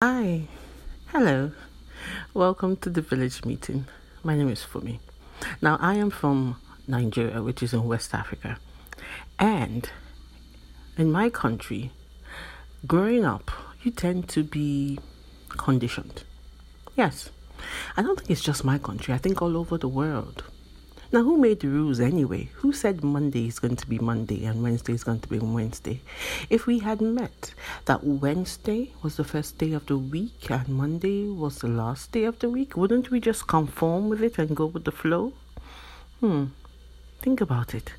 [0.00, 0.46] Hi,
[1.08, 1.50] hello,
[2.32, 3.86] welcome to the village meeting.
[4.22, 5.00] My name is Funmi.
[5.60, 6.54] Now, I am from
[6.86, 8.60] Nigeria, which is in West Africa,
[9.40, 9.90] and
[10.96, 11.90] in my country,
[12.86, 13.50] growing up,
[13.82, 15.00] you tend to be
[15.48, 16.22] conditioned.
[16.94, 17.30] Yes,
[17.96, 20.44] I don't think it's just my country, I think all over the world.
[21.10, 22.50] Now, who made the rules anyway?
[22.56, 26.02] Who said Monday is going to be Monday and Wednesday is going to be Wednesday?
[26.50, 27.54] If we had met
[27.86, 32.24] that Wednesday was the first day of the week and Monday was the last day
[32.24, 35.32] of the week, wouldn't we just conform with it and go with the flow?
[36.20, 36.48] Hmm,
[37.22, 37.94] think about it.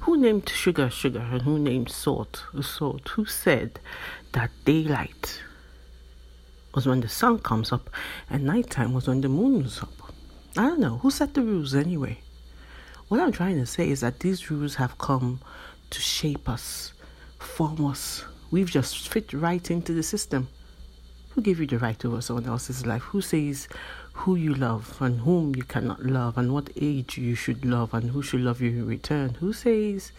[0.00, 3.10] Who named sugar sugar and who named salt salt?
[3.10, 3.78] Who said
[4.32, 5.40] that daylight
[6.74, 7.90] was when the sun comes up
[8.28, 10.12] and nighttime was when the moon was up?
[10.56, 10.98] I don't know.
[10.98, 12.18] Who set the rules anyway?
[13.10, 15.40] What I'm trying to say is that these rules have come
[15.90, 16.92] to shape us,
[17.40, 18.24] form us.
[18.52, 20.46] We've just fit right into the system.
[21.30, 23.02] Who gave you the right over someone else's life?
[23.02, 23.66] Who says
[24.12, 28.10] who you love and whom you cannot love and what age you should love and
[28.10, 29.30] who should love you in return?
[29.40, 30.12] Who says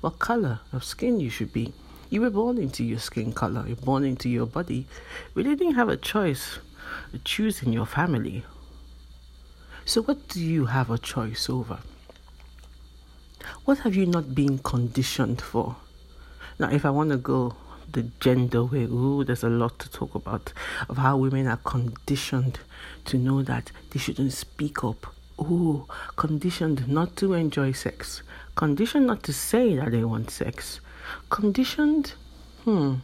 [0.00, 1.74] what color of skin you should be?
[2.10, 4.86] You were born into your skin color, you're born into your body.
[5.34, 6.60] We didn't have a choice
[7.24, 8.44] choosing your family.
[9.84, 11.80] So, what do you have a choice over?
[13.66, 15.74] What have you not been conditioned for?
[16.60, 17.56] Now, if I want to go
[17.90, 20.52] the gender way, ooh, there's a lot to talk about
[20.88, 22.60] of how women are conditioned
[23.06, 25.12] to know that they shouldn't speak up.
[25.40, 28.22] Ooh, conditioned not to enjoy sex,
[28.54, 30.78] conditioned not to say that they want sex,
[31.28, 32.14] conditioned,
[32.62, 32.94] hmm,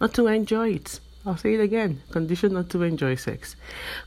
[0.00, 0.98] not to enjoy it.
[1.26, 3.56] I'll say it again conditioned not to enjoy sex,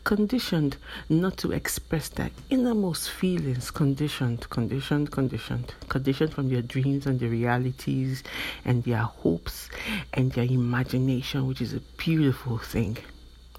[0.06, 0.78] conditioned
[1.10, 7.28] not to express their innermost feelings, conditioned, conditioned, conditioned, conditioned from their dreams and their
[7.30, 8.24] realities
[8.64, 9.70] and their hopes
[10.14, 12.98] and their imagination, which is a beautiful thing.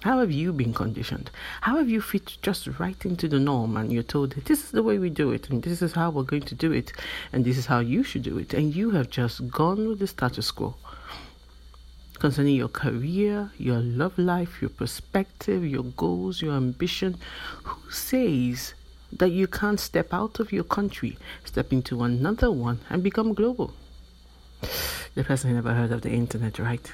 [0.01, 1.29] How have you been conditioned?
[1.61, 4.81] How have you fit just right into the norm and you're told this is the
[4.81, 6.93] way we do it and this is how we're going to do it
[7.31, 10.07] and this is how you should do it and you have just gone with the
[10.07, 10.73] status quo?
[12.21, 17.17] Concerning your career, your love life, your perspective, your goals, your ambition.
[17.63, 18.75] Who says
[19.11, 23.73] that you can't step out of your country, step into another one, and become global?
[25.15, 26.91] The person never heard of the internet, right?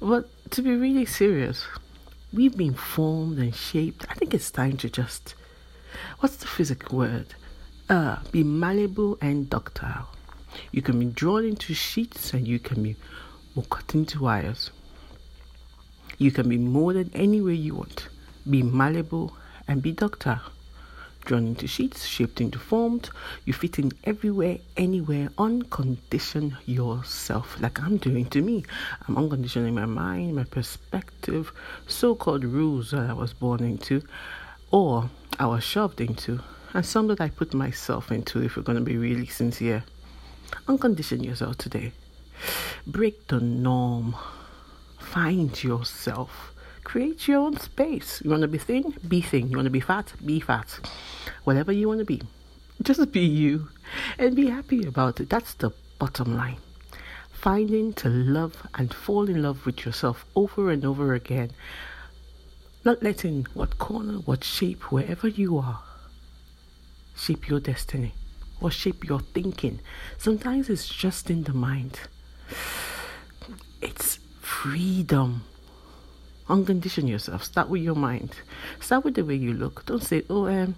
[0.00, 1.66] But to be really serious,
[2.32, 4.06] we've been formed and shaped.
[4.08, 5.34] I think it's time to just,
[6.20, 7.34] what's the physical word?
[7.90, 10.08] Uh, be malleable and ductile.
[10.72, 12.96] You can be drawn into sheets and you can be
[13.56, 14.70] or cut into wires.
[16.18, 18.08] You can be molded any way you want,
[18.48, 19.36] be malleable
[19.66, 20.52] and be ductile.
[21.24, 23.10] Drawn into sheets, shaped into forms,
[23.44, 28.64] you fit in everywhere, anywhere, uncondition yourself, like I'm doing to me.
[29.08, 31.50] I'm unconditioning my mind, my perspective,
[31.88, 34.02] so called rules that I was born into,
[34.70, 36.40] or I was shoved into,
[36.72, 39.82] and some that I put myself into if we're going to be really sincere.
[40.68, 41.92] Uncondition yourself today.
[42.86, 44.16] Break the norm.
[44.98, 46.52] Find yourself.
[46.84, 48.22] Create your own space.
[48.24, 48.94] You want to be thin?
[49.08, 49.48] Be thin.
[49.48, 50.12] You want to be fat?
[50.24, 50.78] Be fat.
[51.44, 52.22] Whatever you want to be.
[52.82, 53.68] Just be you
[54.18, 55.30] and be happy about it.
[55.30, 56.58] That's the bottom line.
[57.32, 61.50] Finding to love and fall in love with yourself over and over again.
[62.84, 65.82] Not letting what corner, what shape, wherever you are,
[67.16, 68.14] shape your destiny
[68.60, 69.80] or shape your thinking.
[70.18, 71.98] Sometimes it's just in the mind.
[73.80, 75.42] It's freedom.
[76.48, 77.42] Uncondition yourself.
[77.42, 78.36] Start with your mind.
[78.80, 79.84] Start with the way you look.
[79.86, 80.76] Don't say, oh, um,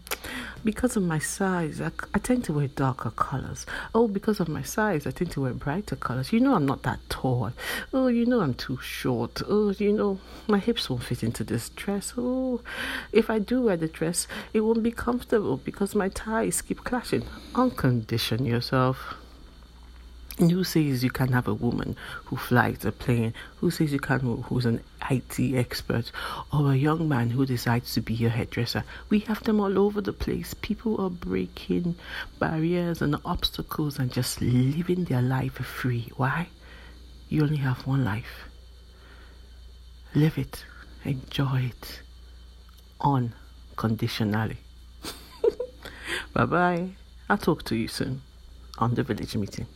[0.64, 3.66] because of my size, I, I tend to wear darker colors.
[3.94, 6.32] Oh, because of my size, I tend to wear brighter colors.
[6.32, 7.52] You know, I'm not that tall.
[7.92, 9.42] Oh, you know, I'm too short.
[9.46, 12.14] Oh, you know, my hips won't fit into this dress.
[12.16, 12.62] Oh,
[13.12, 17.26] if I do wear the dress, it won't be comfortable because my thighs keep clashing.
[17.52, 19.16] Uncondition yourself.
[20.38, 23.34] And who says you can't have a woman who flies a plane?
[23.56, 26.12] Who says you can't who's an IT expert
[26.52, 28.84] or a young man who decides to be a hairdresser?
[29.08, 30.54] We have them all over the place.
[30.54, 31.96] People are breaking
[32.38, 36.08] barriers and obstacles and just living their life free.
[36.16, 36.48] Why?
[37.28, 38.44] You only have one life.
[40.14, 40.64] Live it,
[41.04, 42.02] enjoy it
[43.00, 44.58] unconditionally.
[46.32, 46.90] bye bye.
[47.28, 48.22] I'll talk to you soon
[48.78, 49.66] on the village meeting.